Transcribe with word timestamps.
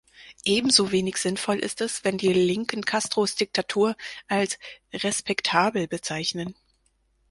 Ebenso 0.45 0.91
wenig 0.91 1.17
sinnvoll 1.17 1.59
ist 1.59 1.79
es, 1.79 2.03
wenn 2.03 2.17
die 2.17 2.33
Linken 2.33 2.81
Castros 2.83 3.35
Diktatur 3.35 3.95
als 4.27 4.57
"respektabel" 4.91 5.87
bezeichnen. 5.87 6.55